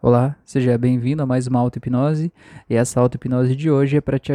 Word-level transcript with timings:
Olá, 0.00 0.36
seja 0.44 0.78
bem-vindo 0.78 1.24
a 1.24 1.26
mais 1.26 1.48
uma 1.48 1.58
auto-hipnose. 1.58 2.32
E 2.70 2.76
essa 2.76 3.00
auto-hipnose 3.00 3.56
de 3.56 3.68
hoje 3.68 3.96
é 3.96 4.00
para 4.00 4.16
te, 4.16 4.32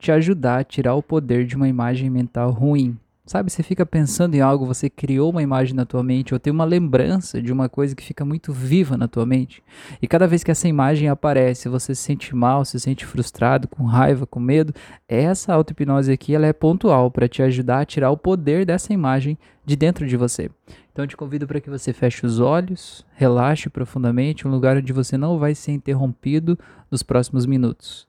te 0.00 0.10
ajudar 0.10 0.58
a 0.58 0.64
tirar 0.64 0.96
o 0.96 1.02
poder 1.02 1.46
de 1.46 1.54
uma 1.54 1.68
imagem 1.68 2.10
mental 2.10 2.50
ruim. 2.50 2.98
Sabe, 3.24 3.48
você 3.48 3.62
fica 3.62 3.86
pensando 3.86 4.34
em 4.34 4.40
algo, 4.40 4.66
você 4.66 4.90
criou 4.90 5.30
uma 5.30 5.44
imagem 5.44 5.76
na 5.76 5.84
tua 5.84 6.02
mente, 6.02 6.34
ou 6.34 6.40
tem 6.40 6.52
uma 6.52 6.64
lembrança 6.64 7.40
de 7.40 7.52
uma 7.52 7.68
coisa 7.68 7.94
que 7.94 8.02
fica 8.02 8.24
muito 8.24 8.52
viva 8.52 8.96
na 8.96 9.06
tua 9.06 9.24
mente. 9.24 9.62
E 10.02 10.08
cada 10.08 10.26
vez 10.26 10.42
que 10.42 10.50
essa 10.50 10.66
imagem 10.66 11.08
aparece, 11.08 11.68
você 11.68 11.94
se 11.94 12.02
sente 12.02 12.34
mal, 12.34 12.64
se 12.64 12.78
sente 12.80 13.06
frustrado, 13.06 13.68
com 13.68 13.84
raiva, 13.84 14.26
com 14.26 14.40
medo, 14.40 14.74
essa 15.08 15.54
auto-hipnose 15.54 16.10
aqui 16.10 16.34
ela 16.34 16.46
é 16.48 16.52
pontual 16.52 17.12
para 17.12 17.28
te 17.28 17.42
ajudar 17.42 17.80
a 17.80 17.84
tirar 17.84 18.10
o 18.10 18.16
poder 18.16 18.66
dessa 18.66 18.92
imagem 18.92 19.38
de 19.64 19.76
dentro 19.76 20.04
de 20.04 20.16
você. 20.16 20.50
Então 20.96 21.06
te 21.06 21.14
convido 21.14 21.46
para 21.46 21.60
que 21.60 21.68
você 21.68 21.92
feche 21.92 22.24
os 22.24 22.40
olhos, 22.40 23.04
relaxe 23.12 23.68
profundamente, 23.68 24.48
um 24.48 24.50
lugar 24.50 24.78
onde 24.78 24.94
você 24.94 25.18
não 25.18 25.38
vai 25.38 25.54
ser 25.54 25.72
interrompido 25.72 26.58
nos 26.90 27.02
próximos 27.02 27.44
minutos. 27.44 28.08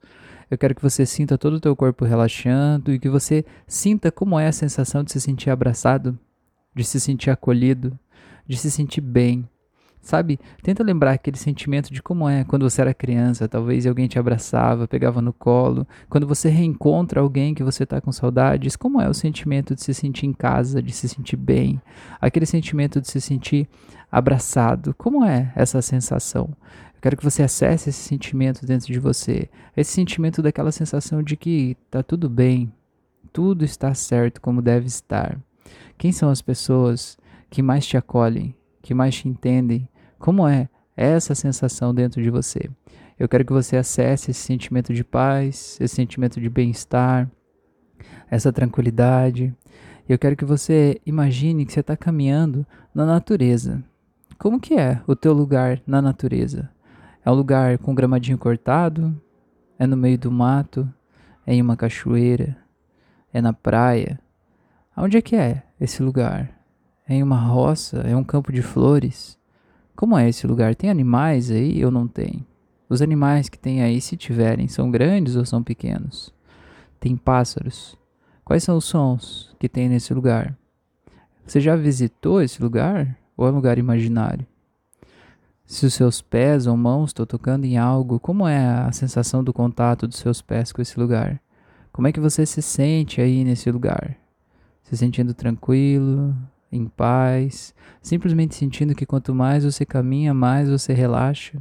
Eu 0.49 0.57
quero 0.57 0.73
que 0.73 0.81
você 0.81 1.05
sinta 1.05 1.37
todo 1.37 1.55
o 1.55 1.59
teu 1.59 1.75
corpo 1.75 2.05
relaxando 2.05 2.93
e 2.93 2.97
que 2.97 3.09
você 3.09 3.43
sinta 3.67 4.09
como 4.09 4.39
é 4.39 4.47
a 4.47 4.53
sensação 4.53 5.03
de 5.03 5.11
se 5.11 5.19
sentir 5.19 5.49
abraçado, 5.49 6.17
de 6.73 6.85
se 6.85 6.97
sentir 7.01 7.29
acolhido, 7.29 7.99
de 8.47 8.55
se 8.55 8.71
sentir 8.71 9.01
bem, 9.01 9.45
Sabe? 10.01 10.39
Tenta 10.63 10.83
lembrar 10.83 11.11
aquele 11.11 11.37
sentimento 11.37 11.91
de 11.91 12.01
como 12.01 12.29
é 12.29 12.43
quando 12.45 12.69
você 12.69 12.81
era 12.81 12.93
criança, 12.93 13.47
talvez 13.47 13.85
alguém 13.85 14.07
te 14.07 14.17
abraçava, 14.17 14.87
pegava 14.87 15.21
no 15.21 15.33
colo. 15.33 15.85
Quando 16.09 16.25
você 16.25 16.49
reencontra 16.49 17.19
alguém 17.19 17.53
que 17.53 17.63
você 17.63 17.83
está 17.83 17.99
com 17.99 18.11
saudades, 18.11 18.75
como 18.75 19.01
é 19.01 19.09
o 19.09 19.13
sentimento 19.13 19.75
de 19.75 19.81
se 19.81 19.93
sentir 19.93 20.25
em 20.25 20.33
casa, 20.33 20.81
de 20.81 20.93
se 20.93 21.09
sentir 21.09 21.35
bem? 21.35 21.81
Aquele 22.21 22.45
sentimento 22.45 23.01
de 23.01 23.09
se 23.09 23.19
sentir 23.19 23.67
abraçado. 24.11 24.93
Como 24.93 25.25
é 25.25 25.51
essa 25.55 25.81
sensação? 25.81 26.49
Eu 26.95 27.01
quero 27.01 27.17
que 27.17 27.23
você 27.23 27.43
acesse 27.43 27.89
esse 27.89 27.99
sentimento 27.99 28.65
dentro 28.65 28.91
de 28.91 28.99
você. 28.99 29.49
Esse 29.75 29.91
sentimento 29.91 30.41
daquela 30.41 30.71
sensação 30.71 31.21
de 31.21 31.35
que 31.35 31.75
tá 31.91 32.01
tudo 32.01 32.29
bem, 32.29 32.71
tudo 33.33 33.65
está 33.65 33.93
certo 33.93 34.41
como 34.41 34.61
deve 34.61 34.87
estar. 34.87 35.37
Quem 35.97 36.11
são 36.11 36.29
as 36.29 36.41
pessoas 36.41 37.17
que 37.49 37.61
mais 37.61 37.85
te 37.85 37.97
acolhem, 37.97 38.55
que 38.81 38.93
mais 38.93 39.15
te 39.15 39.27
entendem, 39.27 39.87
como 40.17 40.47
é 40.47 40.69
essa 40.95 41.35
sensação 41.35 41.93
dentro 41.93 42.21
de 42.21 42.29
você? 42.29 42.69
Eu 43.19 43.27
quero 43.27 43.45
que 43.45 43.53
você 43.53 43.77
acesse 43.77 44.31
esse 44.31 44.39
sentimento 44.39 44.93
de 44.93 45.03
paz, 45.03 45.77
esse 45.79 45.95
sentimento 45.95 46.39
de 46.39 46.49
bem-estar, 46.49 47.29
essa 48.29 48.53
tranquilidade. 48.53 49.55
Eu 50.07 50.17
quero 50.19 50.35
que 50.35 50.45
você 50.45 51.01
imagine 51.05 51.65
que 51.65 51.73
você 51.73 51.79
está 51.79 51.97
caminhando 51.97 52.65
na 52.93 53.05
natureza. 53.05 53.83
Como 54.37 54.59
que 54.59 54.75
é 54.75 55.01
o 55.07 55.15
teu 55.15 55.33
lugar 55.33 55.81
na 55.85 56.01
natureza? 56.01 56.69
É 57.25 57.31
um 57.31 57.33
lugar 57.33 57.77
com 57.79 57.95
gramadinho 57.95 58.37
cortado? 58.37 59.19
É 59.79 59.87
no 59.87 59.97
meio 59.97 60.17
do 60.17 60.31
mato? 60.31 60.87
É 61.45 61.53
em 61.53 61.61
uma 61.61 61.75
cachoeira? 61.75 62.55
É 63.33 63.41
na 63.41 63.51
praia? 63.51 64.19
Onde 64.95 65.17
é 65.17 65.21
que 65.21 65.35
é 65.35 65.63
esse 65.79 66.01
lugar? 66.01 66.56
É 67.07 67.15
em 67.15 67.23
uma 67.23 67.39
roça? 67.39 67.99
É 67.99 68.15
um 68.15 68.23
campo 68.23 68.51
de 68.51 68.61
flores? 68.61 69.37
Como 69.95 70.17
é 70.17 70.27
esse 70.27 70.45
lugar? 70.45 70.75
Tem 70.75 70.89
animais 70.89 71.49
aí 71.49 71.83
ou 71.85 71.89
não 71.89 72.07
tem? 72.07 72.45
Os 72.89 73.01
animais 73.01 73.47
que 73.47 73.57
tem 73.57 73.81
aí, 73.81 74.01
se 74.01 74.17
tiverem, 74.17 74.67
são 74.67 74.91
grandes 74.91 75.35
ou 75.35 75.45
são 75.45 75.63
pequenos? 75.63 76.33
Tem 76.99 77.15
pássaros? 77.15 77.97
Quais 78.43 78.63
são 78.63 78.77
os 78.77 78.85
sons 78.85 79.55
que 79.57 79.69
tem 79.69 79.87
nesse 79.87 80.13
lugar? 80.13 80.57
Você 81.45 81.61
já 81.61 81.75
visitou 81.75 82.41
esse 82.41 82.61
lugar 82.61 83.17
ou 83.37 83.47
é 83.47 83.51
um 83.51 83.55
lugar 83.55 83.77
imaginário? 83.77 84.45
Se 85.65 85.85
os 85.85 85.93
seus 85.93 86.21
pés 86.21 86.67
ou 86.67 86.75
mãos 86.75 87.09
estão 87.09 87.25
tocando 87.25 87.65
em 87.65 87.77
algo, 87.77 88.19
como 88.19 88.47
é 88.47 88.57
a 88.57 88.91
sensação 88.91 89.43
do 89.43 89.53
contato 89.53 90.07
dos 90.07 90.17
seus 90.17 90.41
pés 90.41 90.71
com 90.71 90.81
esse 90.81 90.99
lugar? 90.99 91.41
Como 91.91 92.07
é 92.07 92.11
que 92.11 92.19
você 92.19 92.45
se 92.45 92.61
sente 92.61 93.21
aí 93.21 93.43
nesse 93.43 93.71
lugar? 93.71 94.15
Se 94.83 94.95
sentindo 94.95 95.33
tranquilo, 95.33 96.35
em 96.71 96.85
paz, 96.85 97.73
simplesmente 98.01 98.55
sentindo 98.55 98.95
que 98.95 99.05
quanto 99.05 99.33
mais 99.33 99.63
você 99.63 99.85
caminha, 99.85 100.33
mais 100.33 100.69
você 100.69 100.93
relaxa. 100.93 101.57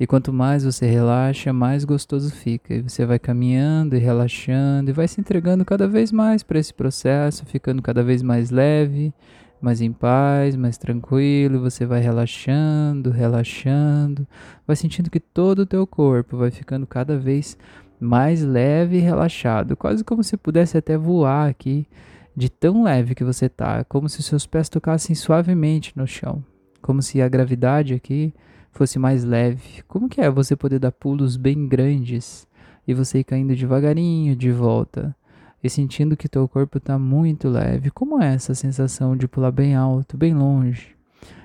E 0.00 0.06
quanto 0.06 0.32
mais 0.32 0.64
você 0.64 0.86
relaxa, 0.86 1.52
mais 1.52 1.84
gostoso 1.84 2.34
fica. 2.34 2.74
E 2.74 2.82
você 2.82 3.06
vai 3.06 3.18
caminhando 3.18 3.94
e 3.94 3.98
relaxando 3.98 4.90
e 4.90 4.92
vai 4.92 5.06
se 5.06 5.20
entregando 5.20 5.64
cada 5.64 5.86
vez 5.86 6.10
mais 6.10 6.42
para 6.42 6.58
esse 6.58 6.74
processo, 6.74 7.46
ficando 7.46 7.80
cada 7.80 8.02
vez 8.02 8.22
mais 8.22 8.50
leve, 8.50 9.14
mais 9.60 9.80
em 9.80 9.92
paz, 9.92 10.56
mais 10.56 10.76
tranquilo. 10.76 11.60
Você 11.60 11.86
vai 11.86 12.00
relaxando, 12.00 13.10
relaxando, 13.10 14.26
vai 14.66 14.74
sentindo 14.74 15.10
que 15.10 15.20
todo 15.20 15.60
o 15.60 15.66
teu 15.66 15.86
corpo 15.86 16.36
vai 16.36 16.50
ficando 16.50 16.86
cada 16.86 17.16
vez 17.16 17.56
mais 18.00 18.42
leve 18.42 18.96
e 18.96 19.00
relaxado, 19.00 19.76
quase 19.76 20.02
como 20.02 20.24
se 20.24 20.36
pudesse 20.36 20.76
até 20.76 20.98
voar 20.98 21.48
aqui 21.48 21.86
de 22.34 22.48
tão 22.48 22.82
leve 22.82 23.14
que 23.14 23.24
você 23.24 23.48
tá, 23.48 23.84
como 23.84 24.08
se 24.08 24.22
seus 24.22 24.46
pés 24.46 24.68
tocassem 24.68 25.14
suavemente 25.14 25.92
no 25.96 26.06
chão, 26.06 26.42
como 26.80 27.02
se 27.02 27.20
a 27.20 27.28
gravidade 27.28 27.94
aqui 27.94 28.32
fosse 28.72 28.98
mais 28.98 29.22
leve. 29.22 29.82
Como 29.86 30.08
que 30.08 30.20
é 30.20 30.30
você 30.30 30.56
poder 30.56 30.78
dar 30.78 30.92
pulos 30.92 31.36
bem 31.36 31.68
grandes 31.68 32.46
e 32.86 32.94
você 32.94 33.18
ir 33.18 33.24
caindo 33.24 33.54
devagarinho 33.54 34.34
de 34.34 34.50
volta 34.50 35.14
e 35.62 35.68
sentindo 35.68 36.16
que 36.16 36.28
teu 36.28 36.48
corpo 36.48 36.78
está 36.78 36.98
muito 36.98 37.48
leve? 37.48 37.90
Como 37.90 38.20
é 38.20 38.34
essa 38.34 38.54
sensação 38.54 39.16
de 39.16 39.28
pular 39.28 39.52
bem 39.52 39.74
alto, 39.74 40.16
bem 40.16 40.34
longe? 40.34 40.96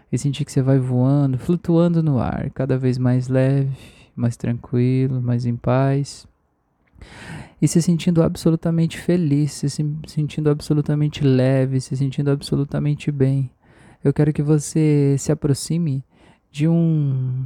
E 0.10 0.18
sentir 0.18 0.46
que 0.46 0.52
você 0.52 0.62
vai 0.62 0.80
voando, 0.80 1.38
flutuando 1.38 2.02
no 2.02 2.18
ar, 2.18 2.50
cada 2.52 2.78
vez 2.78 2.98
mais 2.98 3.28
leve, 3.28 3.76
mais 4.16 4.38
tranquilo, 4.38 5.22
mais 5.22 5.46
em 5.46 5.58
paz 5.58 6.26
e 7.62 7.68
se 7.68 7.82
sentindo 7.82 8.22
absolutamente 8.22 8.98
feliz, 8.98 9.52
se 9.54 9.70
sentindo 10.08 10.50
absolutamente 10.50 11.24
leve, 11.24 11.82
se 11.82 11.96
sentindo 11.96 12.30
absolutamente 12.30 13.12
bem. 13.12 13.52
Eu 14.04 14.14
quero 14.14 14.32
que 14.32 14.44
você 14.44 15.16
se 15.18 15.32
aproxime 15.32 16.04
de 16.52 16.68
um. 16.68 17.46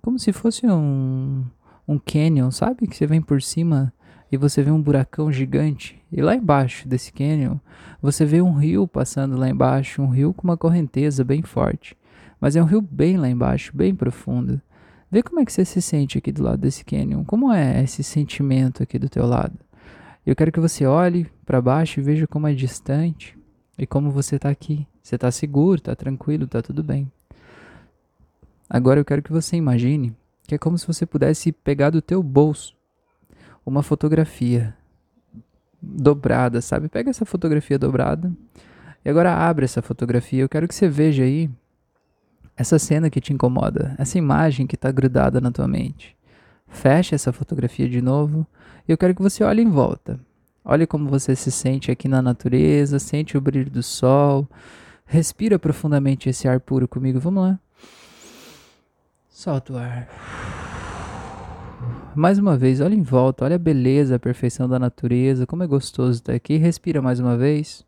como 0.00 0.18
se 0.18 0.32
fosse 0.32 0.66
um. 0.66 1.44
um 1.86 1.98
canyon, 1.98 2.50
sabe? 2.50 2.86
Que 2.86 2.96
você 2.96 3.06
vem 3.06 3.20
por 3.20 3.42
cima 3.42 3.92
e 4.30 4.36
você 4.36 4.62
vê 4.62 4.70
um 4.70 4.80
buracão 4.80 5.32
gigante. 5.32 6.00
E 6.12 6.22
lá 6.22 6.34
embaixo 6.34 6.86
desse 6.86 7.12
canyon, 7.12 7.56
você 8.00 8.24
vê 8.24 8.40
um 8.40 8.52
rio 8.52 8.86
passando 8.86 9.36
lá 9.36 9.48
embaixo, 9.48 10.02
um 10.02 10.08
rio 10.08 10.32
com 10.32 10.44
uma 10.46 10.56
correnteza 10.56 11.24
bem 11.24 11.42
forte. 11.42 11.96
Mas 12.40 12.54
é 12.54 12.62
um 12.62 12.66
rio 12.66 12.80
bem 12.80 13.16
lá 13.16 13.28
embaixo, 13.28 13.76
bem 13.76 13.94
profundo. 13.94 14.60
Vê 15.10 15.22
como 15.22 15.40
é 15.40 15.44
que 15.44 15.52
você 15.52 15.64
se 15.64 15.80
sente 15.80 16.18
aqui 16.18 16.30
do 16.30 16.42
lado 16.42 16.58
desse 16.58 16.84
canyon. 16.84 17.24
Como 17.24 17.50
é 17.52 17.82
esse 17.82 18.02
sentimento 18.02 18.82
aqui 18.82 18.98
do 18.98 19.08
teu 19.08 19.26
lado? 19.26 19.58
Eu 20.26 20.36
quero 20.36 20.52
que 20.52 20.60
você 20.60 20.84
olhe 20.84 21.26
para 21.46 21.62
baixo 21.62 21.98
e 21.98 22.02
veja 22.02 22.26
como 22.26 22.46
é 22.46 22.52
distante 22.52 23.36
e 23.78 23.86
como 23.86 24.10
você 24.10 24.36
está 24.36 24.50
aqui. 24.50 24.86
Você 25.02 25.14
está 25.14 25.30
seguro, 25.30 25.78
está 25.78 25.96
tranquilo, 25.96 26.44
está 26.44 26.60
tudo 26.60 26.82
bem. 26.82 27.10
Agora 28.68 29.00
eu 29.00 29.04
quero 29.04 29.22
que 29.22 29.32
você 29.32 29.56
imagine 29.56 30.14
que 30.46 30.54
é 30.54 30.58
como 30.58 30.76
se 30.76 30.86
você 30.86 31.06
pudesse 31.06 31.52
pegar 31.52 31.88
do 31.88 32.02
teu 32.02 32.22
bolso 32.22 32.76
uma 33.64 33.82
fotografia 33.82 34.76
dobrada, 35.80 36.60
sabe? 36.60 36.88
Pega 36.88 37.08
essa 37.08 37.24
fotografia 37.24 37.78
dobrada 37.78 38.30
e 39.02 39.08
agora 39.08 39.34
abre 39.34 39.64
essa 39.64 39.80
fotografia. 39.80 40.42
Eu 40.42 40.48
quero 40.48 40.68
que 40.68 40.74
você 40.74 40.88
veja 40.88 41.22
aí 41.22 41.50
essa 42.58 42.76
cena 42.76 43.08
que 43.08 43.20
te 43.20 43.32
incomoda, 43.32 43.94
essa 43.96 44.18
imagem 44.18 44.66
que 44.66 44.74
está 44.74 44.90
grudada 44.90 45.40
na 45.40 45.52
tua 45.52 45.68
mente. 45.68 46.16
Feche 46.66 47.14
essa 47.14 47.32
fotografia 47.32 47.88
de 47.88 48.02
novo 48.02 48.44
e 48.86 48.90
eu 48.90 48.98
quero 48.98 49.14
que 49.14 49.22
você 49.22 49.44
olhe 49.44 49.62
em 49.62 49.70
volta. 49.70 50.18
Olhe 50.64 50.84
como 50.84 51.08
você 51.08 51.36
se 51.36 51.52
sente 51.52 51.90
aqui 51.90 52.08
na 52.08 52.20
natureza, 52.20 52.98
sente 52.98 53.38
o 53.38 53.40
brilho 53.40 53.70
do 53.70 53.82
sol. 53.82 54.46
Respira 55.06 55.56
profundamente 55.56 56.28
esse 56.28 56.48
ar 56.48 56.58
puro 56.58 56.88
comigo. 56.88 57.20
Vamos 57.20 57.44
lá. 57.44 57.60
Solta 59.30 59.72
o 59.72 59.78
ar. 59.78 60.08
Mais 62.14 62.38
uma 62.38 62.56
vez, 62.56 62.80
olha 62.80 62.94
em 62.94 63.02
volta, 63.02 63.44
olha 63.44 63.54
a 63.54 63.58
beleza, 63.58 64.16
a 64.16 64.18
perfeição 64.18 64.68
da 64.68 64.80
natureza, 64.80 65.46
como 65.46 65.62
é 65.62 65.66
gostoso 65.66 66.18
estar 66.18 66.34
aqui. 66.34 66.56
Respira 66.56 67.00
mais 67.00 67.20
uma 67.20 67.36
vez. 67.36 67.86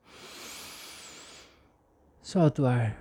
Solta 2.23 2.63
o 2.63 2.67
ar. 2.67 2.97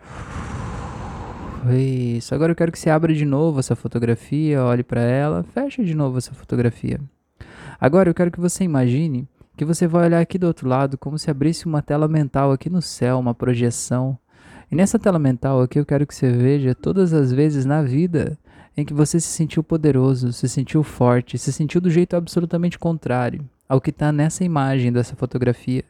Isso. 1.68 2.34
Agora 2.34 2.52
eu 2.52 2.56
quero 2.56 2.72
que 2.72 2.80
você 2.80 2.90
abra 2.90 3.14
de 3.14 3.26
novo 3.26 3.60
essa 3.60 3.76
fotografia, 3.76 4.64
olhe 4.64 4.84
para 4.84 5.02
ela, 5.02 5.44
feche 5.44 5.84
de 5.84 5.94
novo 5.94 6.18
essa 6.18 6.34
fotografia. 6.34 7.00
Agora 7.80 8.10
eu 8.10 8.14
quero 8.14 8.32
que 8.32 8.40
você 8.40 8.64
imagine 8.64 9.28
que 9.58 9.66
você 9.66 9.88
vai 9.88 10.06
olhar 10.06 10.22
aqui 10.22 10.38
do 10.38 10.48
outro 10.48 10.68
lado 10.68 10.98
como 10.98 11.20
se 11.20 11.30
abrisse 11.30 11.66
uma 11.66 11.82
tela 11.82 12.08
mental 12.08 12.52
aqui 12.52 12.70
no 12.70 12.82
céu, 12.82 13.20
uma 13.20 13.34
projeção. 13.34 14.18
E 14.72 14.76
nessa 14.76 14.98
tela 14.98 15.20
mental 15.20 15.62
aqui 15.62 15.80
eu 15.80 15.86
quero 15.86 16.08
que 16.08 16.16
você 16.16 16.32
veja 16.32 16.74
todas 16.74 17.14
as 17.14 17.32
vezes 17.32 17.66
na 17.66 17.82
vida 17.82 18.38
em 18.78 18.86
que 18.86 18.94
você 18.94 19.20
se 19.20 19.28
sentiu 19.28 19.62
poderoso, 19.64 20.32
se 20.32 20.48
sentiu 20.48 20.84
forte, 20.84 21.38
se 21.38 21.52
sentiu 21.52 21.82
do 21.82 21.90
jeito 21.90 22.16
absolutamente 22.16 22.80
contrário 22.80 23.44
ao 23.68 23.80
que 23.80 23.92
está 23.92 24.12
nessa 24.12 24.44
imagem 24.44 24.92
dessa 24.92 25.16
fotografia. 25.16 25.84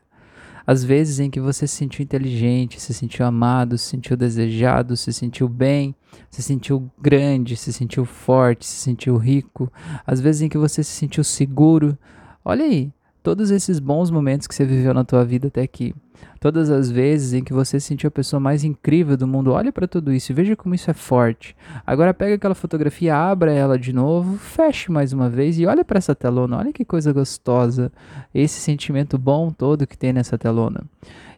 As 0.69 0.83
vezes 0.83 1.19
em 1.19 1.31
que 1.31 1.39
você 1.39 1.65
se 1.65 1.77
sentiu 1.77 2.03
inteligente, 2.03 2.79
se 2.79 2.93
sentiu 2.93 3.25
amado, 3.25 3.75
se 3.75 3.85
sentiu 3.85 4.15
desejado, 4.15 4.95
se 4.95 5.11
sentiu 5.11 5.49
bem, 5.49 5.95
se 6.29 6.43
sentiu 6.43 6.91
grande, 7.01 7.57
se 7.57 7.73
sentiu 7.73 8.05
forte, 8.05 8.67
se 8.67 8.75
sentiu 8.75 9.17
rico, 9.17 9.73
as 10.05 10.21
vezes 10.21 10.43
em 10.43 10.47
que 10.47 10.59
você 10.59 10.83
se 10.83 10.91
sentiu 10.91 11.23
seguro. 11.23 11.97
Olha 12.45 12.65
aí, 12.65 12.93
todos 13.21 13.51
esses 13.51 13.79
bons 13.79 14.09
momentos 14.09 14.47
que 14.47 14.55
você 14.55 14.65
viveu 14.65 14.93
na 14.93 15.03
tua 15.03 15.25
vida 15.25 15.47
até 15.47 15.61
aqui. 15.61 15.93
Todas 16.39 16.69
as 16.69 16.89
vezes 16.89 17.33
em 17.33 17.43
que 17.43 17.53
você 17.53 17.79
se 17.79 17.87
sentiu 17.87 18.07
a 18.07 18.11
pessoa 18.11 18.39
mais 18.39 18.63
incrível 18.63 19.17
do 19.17 19.27
mundo, 19.27 19.51
olha 19.51 19.71
para 19.71 19.87
tudo 19.87 20.13
isso 20.13 20.31
e 20.31 20.35
veja 20.35 20.55
como 20.55 20.73
isso 20.73 20.89
é 20.89 20.93
forte. 20.93 21.55
Agora 21.85 22.13
pega 22.13 22.35
aquela 22.35 22.55
fotografia, 22.55 23.15
abra 23.15 23.51
ela 23.51 23.77
de 23.77 23.91
novo, 23.91 24.37
feche 24.37 24.91
mais 24.91 25.11
uma 25.11 25.29
vez 25.29 25.59
e 25.59 25.65
olha 25.65 25.83
para 25.83 25.97
essa 25.97 26.15
telona. 26.15 26.57
Olha 26.57 26.73
que 26.73 26.85
coisa 26.85 27.11
gostosa, 27.11 27.91
esse 28.33 28.59
sentimento 28.59 29.17
bom 29.17 29.51
todo 29.51 29.87
que 29.87 29.97
tem 29.97 30.13
nessa 30.13 30.37
telona. 30.37 30.81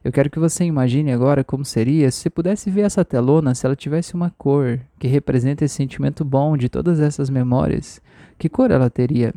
Eu 0.04 0.12
quero 0.12 0.30
que 0.30 0.40
você 0.40 0.64
imagine 0.64 1.12
agora 1.12 1.44
como 1.44 1.64
seria 1.64 2.10
se 2.10 2.22
você 2.22 2.30
pudesse 2.30 2.70
ver 2.72 2.82
essa 2.82 3.06
telona 3.06 3.54
se 3.54 3.66
ela 3.66 3.76
tivesse 3.76 4.16
uma 4.16 4.32
cor 4.36 4.80
que 5.00 5.08
representa 5.08 5.64
esse 5.64 5.76
sentimento 5.76 6.26
bom 6.26 6.58
de 6.58 6.70
todas 6.70 7.00
essas 7.00 7.30
memórias. 7.30 8.02
Que 8.38 8.50
cor 8.50 8.72
ela 8.72 8.90
teria? 8.90 9.34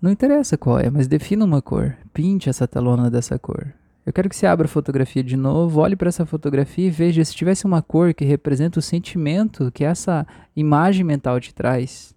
Não 0.00 0.12
interessa 0.12 0.56
qual 0.56 0.78
é, 0.78 0.88
mas 0.88 1.08
defina 1.08 1.44
uma 1.44 1.60
cor. 1.60 1.96
Pinte 2.14 2.48
essa 2.48 2.68
telona 2.68 3.10
dessa 3.10 3.36
cor. 3.36 3.74
Eu 4.06 4.12
quero 4.12 4.28
que 4.28 4.36
você 4.36 4.46
abra 4.46 4.66
a 4.66 4.68
fotografia 4.68 5.24
de 5.24 5.36
novo, 5.36 5.80
olhe 5.80 5.96
para 5.96 6.08
essa 6.08 6.24
fotografia 6.24 6.86
e 6.86 6.90
veja 6.90 7.24
se 7.24 7.34
tivesse 7.34 7.66
uma 7.66 7.82
cor 7.82 8.14
que 8.14 8.24
representa 8.24 8.78
o 8.78 8.82
sentimento 8.82 9.72
que 9.72 9.84
essa 9.84 10.24
imagem 10.54 11.04
mental 11.04 11.40
te 11.40 11.52
traz. 11.52 12.14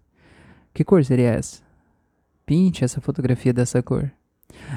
Que 0.73 0.83
cor 0.83 1.03
seria 1.03 1.31
essa? 1.31 1.61
Pinte 2.45 2.85
essa 2.85 3.01
fotografia 3.01 3.51
dessa 3.51 3.81
cor. 3.81 4.11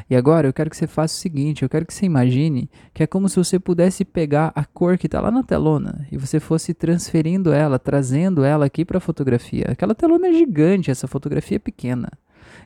E 0.08 0.16
agora 0.16 0.48
eu 0.48 0.52
quero 0.52 0.70
que 0.70 0.76
você 0.76 0.86
faça 0.86 1.14
o 1.14 1.18
seguinte: 1.18 1.62
eu 1.62 1.68
quero 1.68 1.84
que 1.84 1.92
você 1.92 2.06
imagine 2.06 2.70
que 2.94 3.02
é 3.02 3.06
como 3.06 3.28
se 3.28 3.36
você 3.36 3.58
pudesse 3.58 4.02
pegar 4.04 4.50
a 4.54 4.64
cor 4.64 4.96
que 4.96 5.06
está 5.06 5.20
lá 5.20 5.30
na 5.30 5.42
telona 5.42 6.06
e 6.10 6.16
você 6.16 6.40
fosse 6.40 6.72
transferindo 6.72 7.52
ela, 7.52 7.78
trazendo 7.78 8.44
ela 8.44 8.64
aqui 8.64 8.82
para 8.84 8.98
a 8.98 9.00
fotografia. 9.00 9.66
Aquela 9.68 9.94
telona 9.94 10.28
é 10.28 10.32
gigante, 10.32 10.90
essa 10.90 11.06
fotografia 11.06 11.56
é 11.56 11.60
pequena. 11.60 12.10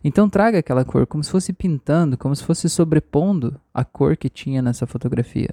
Então 0.03 0.29
traga 0.29 0.59
aquela 0.59 0.85
cor 0.85 1.07
como 1.07 1.23
se 1.25 1.31
fosse 1.31 1.53
pintando, 1.53 2.17
como 2.17 2.35
se 2.35 2.45
fosse 2.45 2.69
sobrepondo 2.69 3.61
a 3.73 3.85
cor 3.85 4.17
que 4.17 4.29
tinha 4.29 4.63
nessa 4.63 4.87
fotografia. 4.87 5.51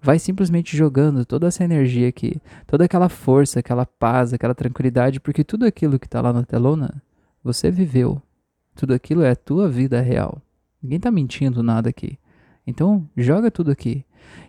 Vai 0.00 0.18
simplesmente 0.18 0.76
jogando 0.76 1.24
toda 1.24 1.46
essa 1.46 1.62
energia 1.64 2.08
aqui, 2.08 2.40
toda 2.66 2.84
aquela 2.84 3.08
força, 3.08 3.60
aquela 3.60 3.86
paz, 3.86 4.32
aquela 4.32 4.54
tranquilidade, 4.54 5.20
porque 5.20 5.44
tudo 5.44 5.64
aquilo 5.64 5.98
que 5.98 6.06
está 6.06 6.20
lá 6.20 6.32
na 6.32 6.42
telona, 6.42 7.02
você 7.42 7.70
viveu. 7.70 8.20
Tudo 8.74 8.94
aquilo 8.94 9.22
é 9.22 9.30
a 9.30 9.36
tua 9.36 9.68
vida 9.68 10.00
real. 10.00 10.40
Ninguém 10.82 10.96
está 10.96 11.10
mentindo 11.10 11.62
nada 11.62 11.90
aqui. 11.90 12.18
Então, 12.66 13.08
joga 13.16 13.50
tudo 13.50 13.70
aqui. 13.70 14.04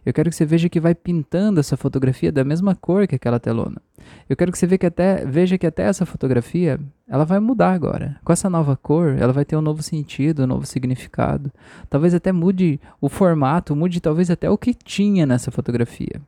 Eu 0.05 0.13
quero 0.13 0.29
que 0.29 0.35
você 0.35 0.45
veja 0.45 0.69
que 0.69 0.79
vai 0.79 0.93
pintando 0.93 1.59
essa 1.59 1.77
fotografia 1.77 2.31
da 2.31 2.43
mesma 2.43 2.75
cor 2.75 3.07
que 3.07 3.15
aquela 3.15 3.39
telona. 3.39 3.81
Eu 4.29 4.35
quero 4.35 4.51
que 4.51 4.57
você 4.57 4.67
veja 4.67 4.77
que 4.77 4.85
até, 4.85 5.25
veja 5.25 5.57
que 5.57 5.65
até 5.65 5.83
essa 5.83 6.05
fotografia, 6.05 6.79
ela 7.07 7.23
vai 7.23 7.39
mudar 7.39 7.71
agora. 7.71 8.19
Com 8.23 8.33
essa 8.33 8.49
nova 8.49 8.75
cor, 8.75 9.15
ela 9.17 9.31
vai 9.31 9.45
ter 9.45 9.55
um 9.55 9.61
novo 9.61 9.81
sentido, 9.81 10.43
um 10.43 10.47
novo 10.47 10.65
significado. 10.65 11.51
Talvez 11.89 12.13
até 12.13 12.31
mude 12.31 12.79
o 12.99 13.07
formato, 13.07 13.75
mude 13.75 14.01
talvez 14.01 14.29
até 14.29 14.49
o 14.49 14.57
que 14.57 14.73
tinha 14.73 15.25
nessa 15.25 15.51
fotografia. 15.51 16.21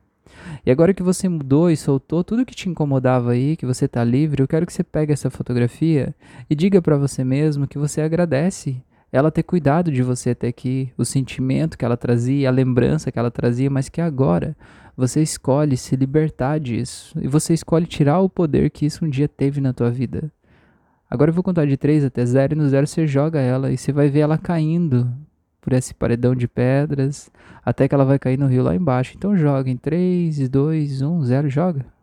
E 0.64 0.70
agora 0.70 0.94
que 0.94 1.02
você 1.02 1.28
mudou 1.28 1.70
e 1.70 1.76
soltou 1.76 2.24
tudo 2.24 2.44
que 2.44 2.54
te 2.54 2.68
incomodava 2.68 3.32
aí, 3.32 3.56
que 3.56 3.66
você 3.66 3.84
está 3.84 4.02
livre, 4.02 4.42
eu 4.42 4.48
quero 4.48 4.66
que 4.66 4.72
você 4.72 4.82
pegue 4.82 5.12
essa 5.12 5.30
fotografia 5.30 6.14
e 6.48 6.54
diga 6.54 6.80
para 6.80 6.96
você 6.96 7.22
mesmo 7.24 7.66
que 7.66 7.78
você 7.78 8.00
agradece 8.00 8.82
ela 9.12 9.30
ter 9.30 9.42
cuidado 9.42 9.90
de 9.90 10.02
você 10.02 10.30
até 10.30 10.48
aqui, 10.48 10.92
o 10.96 11.04
sentimento 11.04 11.78
que 11.78 11.84
ela 11.84 11.96
trazia, 11.96 12.48
a 12.48 12.52
lembrança 12.52 13.10
que 13.10 13.18
ela 13.18 13.30
trazia, 13.30 13.70
mas 13.70 13.88
que 13.88 14.00
agora 14.00 14.56
você 14.96 15.22
escolhe 15.22 15.76
se 15.76 15.94
libertar 15.94 16.58
disso 16.58 17.18
e 17.20 17.28
você 17.28 17.54
escolhe 17.54 17.86
tirar 17.86 18.20
o 18.20 18.28
poder 18.28 18.70
que 18.70 18.86
isso 18.86 19.04
um 19.04 19.08
dia 19.08 19.28
teve 19.28 19.60
na 19.60 19.72
tua 19.72 19.90
vida. 19.90 20.32
Agora 21.08 21.30
eu 21.30 21.34
vou 21.34 21.44
contar 21.44 21.66
de 21.66 21.76
3 21.76 22.04
até 22.04 22.24
0 22.24 22.54
e 22.54 22.56
no 22.56 22.68
0 22.68 22.86
você 22.86 23.06
joga 23.06 23.40
ela 23.40 23.70
e 23.70 23.76
você 23.76 23.92
vai 23.92 24.08
ver 24.08 24.20
ela 24.20 24.36
caindo 24.36 25.08
por 25.60 25.72
esse 25.72 25.94
paredão 25.94 26.34
de 26.34 26.48
pedras 26.48 27.30
até 27.64 27.88
que 27.88 27.94
ela 27.94 28.04
vai 28.04 28.18
cair 28.18 28.38
no 28.38 28.46
rio 28.46 28.62
lá 28.62 28.74
embaixo. 28.74 29.14
Então 29.16 29.36
joga 29.36 29.70
em 29.70 29.76
3, 29.76 30.48
2, 30.48 31.02
1, 31.02 31.24
0, 31.24 31.48
joga. 31.50 31.95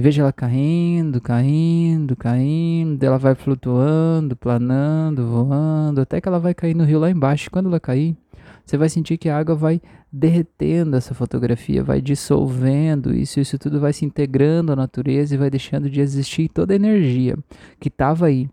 Veja 0.00 0.22
ela 0.22 0.32
caindo, 0.32 1.20
caindo, 1.20 2.14
caindo, 2.14 3.02
ela 3.02 3.18
vai 3.18 3.34
flutuando, 3.34 4.36
planando, 4.36 5.26
voando, 5.26 6.00
até 6.00 6.20
que 6.20 6.28
ela 6.28 6.38
vai 6.38 6.54
cair 6.54 6.72
no 6.72 6.84
rio 6.84 7.00
lá 7.00 7.10
embaixo. 7.10 7.50
Quando 7.50 7.68
ela 7.68 7.80
cair, 7.80 8.16
você 8.64 8.76
vai 8.76 8.88
sentir 8.88 9.18
que 9.18 9.28
a 9.28 9.36
água 9.36 9.56
vai 9.56 9.82
derretendo 10.12 10.96
essa 10.96 11.14
fotografia, 11.14 11.82
vai 11.82 12.00
dissolvendo 12.00 13.12
isso, 13.12 13.40
isso 13.40 13.58
tudo 13.58 13.80
vai 13.80 13.92
se 13.92 14.04
integrando 14.04 14.70
à 14.70 14.76
natureza 14.76 15.34
e 15.34 15.38
vai 15.38 15.50
deixando 15.50 15.90
de 15.90 16.00
existir 16.00 16.48
toda 16.48 16.72
a 16.72 16.76
energia 16.76 17.36
que 17.80 17.88
estava 17.88 18.26
aí 18.26 18.48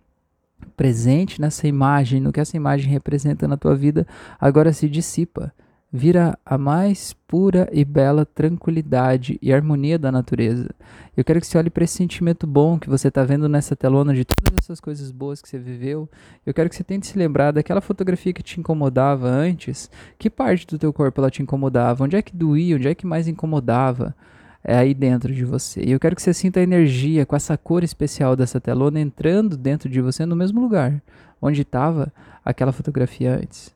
presente 0.76 1.40
nessa 1.40 1.68
imagem, 1.68 2.20
no 2.20 2.34
que 2.34 2.40
essa 2.40 2.58
imagem 2.58 2.90
representa 2.90 3.48
na 3.48 3.56
tua 3.56 3.76
vida, 3.76 4.08
agora 4.42 4.74
se 4.74 4.90
dissipa 4.90 5.54
vira 5.96 6.38
a 6.46 6.58
mais 6.58 7.14
pura 7.26 7.70
e 7.72 7.86
bela 7.86 8.26
tranquilidade 8.26 9.40
e 9.42 9.54
harmonia 9.54 9.98
da 9.98 10.12
natureza. 10.12 10.70
Eu 11.16 11.24
quero 11.24 11.40
que 11.40 11.48
você 11.48 11.58
olhe 11.58 11.70
para 11.70 11.86
esse 11.86 11.94
sentimento 11.94 12.46
bom 12.46 12.78
que 12.78 12.90
você 12.90 13.08
está 13.08 13.24
vendo 13.24 13.48
nessa 13.48 13.76
telona 13.76 14.14
de 14.14 14.26
todas 14.26 14.60
essas 14.62 14.82
coisas 14.82 15.10
boas 15.10 15.42
que 15.42 15.48
você 15.48 15.58
viveu. 15.58 16.10
Eu 16.46 16.54
quero 16.54 16.70
que 16.70 16.76
você 16.76 16.84
tente 16.84 17.08
se 17.08 17.18
lembrar 17.18 17.52
daquela 17.52 17.80
fotografia 17.80 18.34
que 18.34 18.44
te 18.44 18.60
incomodava 18.60 19.28
antes. 19.28 19.90
Que 20.20 20.30
parte 20.30 20.68
do 20.68 20.78
teu 20.78 20.92
corpo 20.92 21.22
ela 21.22 21.32
te 21.32 21.42
incomodava? 21.42 22.04
Onde 22.04 22.18
é 22.18 22.22
que 22.22 22.36
doía? 22.36 22.76
Onde 22.76 22.90
é 22.90 22.94
que 22.94 23.08
mais 23.08 23.28
incomodava? 23.28 24.14
É 24.62 24.76
aí 24.76 24.94
dentro 24.94 25.34
de 25.34 25.46
você. 25.46 25.82
E 25.82 25.92
eu 25.92 26.00
quero 26.00 26.16
que 26.16 26.22
você 26.22 26.34
sinta 26.34 26.60
a 26.60 26.64
energia 26.64 27.26
com 27.26 27.36
essa 27.36 27.58
cor 27.58 27.84
especial 27.84 28.36
dessa 28.36 28.60
telona 28.60 29.00
entrando 29.00 29.56
dentro 29.56 29.88
de 29.88 30.02
você 30.02 30.26
no 30.26 30.36
mesmo 30.36 30.60
lugar 30.60 31.02
onde 31.42 31.62
estava 31.62 32.12
aquela 32.44 32.72
fotografia 32.72 33.36
antes. 33.36 33.75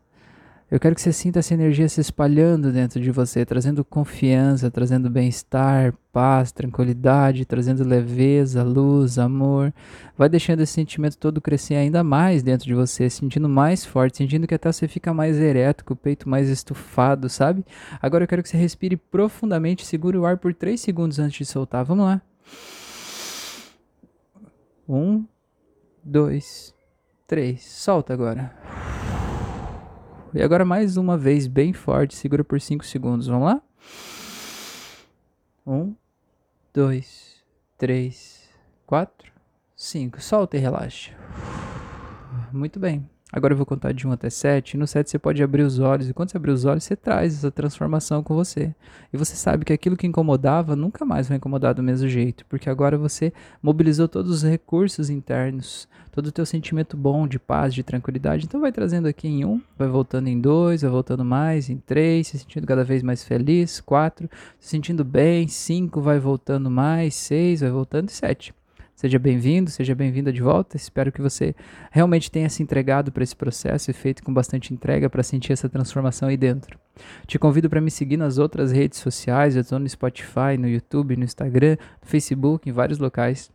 Eu 0.71 0.79
quero 0.79 0.93
que 0.93 1.01
você 1.01 1.11
sinta 1.11 1.39
essa 1.39 1.55
energia 1.55 1.89
se 1.89 1.99
espalhando 1.99 2.71
dentro 2.71 3.01
de 3.01 3.09
você, 3.09 3.43
trazendo 3.43 3.83
confiança, 3.83 4.69
trazendo 4.69 5.09
bem-estar, 5.09 5.95
paz, 6.13 6.51
tranquilidade, 6.51 7.43
trazendo 7.43 7.83
leveza, 7.83 8.61
luz, 8.61 9.17
amor. 9.17 9.73
Vai 10.15 10.29
deixando 10.29 10.61
esse 10.61 10.73
sentimento 10.73 11.17
todo 11.17 11.41
crescer 11.41 11.73
ainda 11.73 12.03
mais 12.03 12.43
dentro 12.43 12.67
de 12.67 12.75
você, 12.75 13.09
sentindo 13.09 13.49
mais 13.49 13.83
forte, 13.83 14.17
sentindo 14.17 14.45
que 14.45 14.53
até 14.53 14.71
você 14.71 14.87
fica 14.87 15.11
mais 15.11 15.39
ereto, 15.39 15.83
com 15.83 15.95
o 15.95 15.97
peito 15.97 16.29
mais 16.29 16.47
estufado, 16.49 17.29
sabe? 17.29 17.65
Agora 17.99 18.25
eu 18.25 18.27
quero 18.27 18.43
que 18.43 18.49
você 18.49 18.57
respire 18.57 18.95
profundamente, 18.95 19.87
segure 19.87 20.19
o 20.19 20.25
ar 20.25 20.37
por 20.37 20.53
3 20.53 20.79
segundos 20.79 21.17
antes 21.17 21.39
de 21.39 21.45
soltar. 21.45 21.83
Vamos 21.83 22.05
lá. 22.05 22.21
Um, 24.87 25.25
dois, 26.03 26.75
três. 27.27 27.63
Solta 27.63 28.13
agora. 28.13 28.68
E 30.33 30.43
agora 30.43 30.63
mais 30.63 30.95
uma 30.95 31.17
vez, 31.17 31.47
bem 31.47 31.73
forte, 31.73 32.15
segura 32.15 32.43
por 32.43 32.61
5 32.61 32.85
segundos. 32.85 33.27
Vamos 33.27 33.45
lá? 33.45 33.61
1, 35.65 35.95
2, 36.73 37.43
3, 37.77 38.49
4, 38.85 39.31
5. 39.75 40.21
Solta 40.21 40.57
e 40.57 40.59
relaxa. 40.59 41.11
Muito 42.51 42.79
bem. 42.79 43.09
Agora 43.31 43.53
eu 43.53 43.57
vou 43.57 43.65
contar 43.65 43.91
de 43.91 44.07
1 44.07 44.11
até 44.11 44.29
7. 44.29 44.75
No 44.75 44.87
7 44.87 45.09
você 45.09 45.19
pode 45.19 45.43
abrir 45.43 45.61
os 45.61 45.77
olhos. 45.77 46.09
E 46.09 46.13
quando 46.13 46.31
você 46.31 46.37
abrir 46.37 46.51
os 46.51 46.65
olhos, 46.65 46.83
você 46.83 46.95
traz 46.95 47.35
essa 47.35 47.51
transformação 47.51 48.23
com 48.23 48.33
você. 48.33 48.73
E 49.13 49.17
você 49.17 49.35
sabe 49.35 49.65
que 49.65 49.71
aquilo 49.71 49.95
que 49.95 50.07
incomodava 50.07 50.75
nunca 50.75 51.05
mais 51.05 51.27
vai 51.27 51.37
incomodar 51.37 51.75
do 51.75 51.83
mesmo 51.83 52.07
jeito. 52.07 52.43
Porque 52.47 52.69
agora 52.69 52.97
você 52.97 53.31
mobilizou 53.61 54.07
todos 54.07 54.31
os 54.31 54.43
recursos 54.43 55.11
internos. 55.11 55.87
Todo 56.11 56.27
o 56.27 56.31
teu 56.31 56.45
sentimento 56.45 56.97
bom 56.97 57.27
de 57.27 57.37
paz, 57.37 57.73
de 57.73 57.83
tranquilidade. 57.83 58.45
Então 58.45 58.59
vai 58.59 58.71
trazendo 58.71 59.07
aqui 59.07 59.27
em 59.27 59.45
1, 59.45 59.61
vai 59.77 59.87
voltando 59.87 60.27
em 60.27 60.41
2, 60.41 60.81
vai 60.81 60.89
voltando 60.89 61.23
mais, 61.23 61.69
em 61.69 61.77
3, 61.77 62.27
se 62.27 62.39
sentindo 62.39 62.65
cada 62.65 62.83
vez 62.83 63.03
mais 63.03 63.23
feliz. 63.23 63.79
4, 63.79 64.27
se 64.59 64.69
sentindo 64.69 65.05
bem. 65.05 65.47
5, 65.47 66.01
vai 66.01 66.17
voltando 66.17 66.71
mais. 66.71 67.13
6, 67.13 67.61
vai 67.61 67.69
voltando. 67.69 68.09
E 68.09 68.11
7. 68.11 68.58
Seja 68.99 69.17
bem-vindo, 69.17 69.69
seja 69.69 69.95
bem-vinda 69.95 70.29
de 70.29 70.41
volta. 70.41 70.75
Espero 70.75 71.09
que 71.09 71.21
você 71.21 71.55
realmente 71.89 72.29
tenha 72.29 72.49
se 72.49 72.61
entregado 72.61 73.13
para 73.13 73.23
esse 73.23 73.33
processo 73.33 73.89
e 73.89 73.93
feito 73.93 74.21
com 74.21 74.33
bastante 74.33 74.73
entrega 74.73 75.09
para 75.09 75.23
sentir 75.23 75.53
essa 75.53 75.69
transformação 75.69 76.27
aí 76.27 76.35
dentro. 76.35 76.77
Te 77.25 77.39
convido 77.39 77.69
para 77.69 77.79
me 77.79 77.89
seguir 77.89 78.17
nas 78.17 78.37
outras 78.37 78.73
redes 78.73 78.99
sociais. 78.99 79.55
Eu 79.55 79.61
estou 79.61 79.79
no 79.79 79.87
Spotify, 79.87 80.57
no 80.59 80.67
YouTube, 80.67 81.15
no 81.15 81.23
Instagram, 81.23 81.77
no 82.01 82.09
Facebook, 82.09 82.69
em 82.69 82.73
vários 82.73 82.99
locais. 82.99 83.49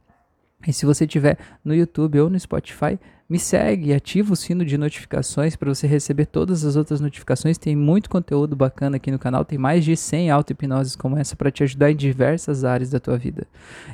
E 0.66 0.72
se 0.72 0.86
você 0.86 1.04
estiver 1.04 1.38
no 1.64 1.74
YouTube 1.74 2.20
ou 2.20 2.30
no 2.30 2.38
Spotify, 2.38 2.98
me 3.28 3.38
segue, 3.38 3.94
ativa 3.94 4.34
o 4.34 4.36
sino 4.36 4.66
de 4.66 4.76
notificações 4.76 5.56
para 5.56 5.72
você 5.72 5.86
receber 5.86 6.26
todas 6.26 6.64
as 6.64 6.76
outras 6.76 7.00
notificações. 7.00 7.56
Tem 7.56 7.74
muito 7.74 8.10
conteúdo 8.10 8.54
bacana 8.54 8.96
aqui 8.96 9.10
no 9.10 9.18
canal, 9.18 9.44
tem 9.44 9.56
mais 9.56 9.82
de 9.84 9.96
100 9.96 10.30
auto-hipnoses 10.30 10.94
como 10.94 11.16
essa 11.16 11.34
para 11.34 11.50
te 11.50 11.62
ajudar 11.62 11.90
em 11.90 11.96
diversas 11.96 12.64
áreas 12.64 12.90
da 12.90 13.00
tua 13.00 13.16
vida. 13.16 13.46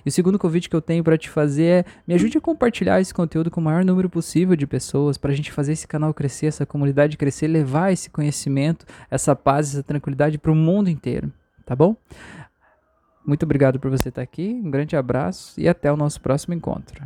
E 0.05 0.09
o 0.09 0.12
segundo 0.12 0.39
convite 0.39 0.69
que 0.69 0.75
eu 0.75 0.81
tenho 0.81 1.05
para 1.05 1.17
te 1.17 1.31
fazer 1.31 1.65
é 1.65 1.85
me 2.09 2.15
ajude 2.15 2.39
a 2.39 2.41
compartilhar 2.41 3.00
esse 3.00 3.15
conteúdo 3.15 3.50
com 3.50 3.61
o 3.61 3.65
maior 3.65 3.85
número 3.85 4.11
possível 4.11 4.57
de 4.57 4.67
pessoas 4.67 5.17
para 5.17 5.31
a 5.31 5.35
gente 5.35 5.53
fazer 5.53 5.73
esse 5.73 5.87
canal 5.87 6.12
crescer, 6.12 6.47
essa 6.47 6.67
comunidade 6.67 7.17
crescer, 7.17 7.47
levar 7.47 7.93
esse 7.93 8.11
conhecimento, 8.11 8.85
essa 9.09 9.37
paz, 9.37 9.71
essa 9.71 9.83
tranquilidade 9.83 10.39
para 10.39 10.50
o 10.50 10.57
mundo 10.57 10.91
inteiro, 10.91 11.33
tá 11.65 11.77
bom? 11.77 11.97
Muito 13.25 13.43
obrigado 13.45 13.79
por 13.79 13.91
você 13.91 14.09
estar 14.09 14.23
aqui, 14.23 14.61
um 14.65 14.71
grande 14.71 14.97
abraço 14.97 15.61
e 15.61 15.69
até 15.69 15.93
o 15.93 15.97
nosso 15.97 16.21
próximo 16.21 16.55
encontro. 16.55 17.05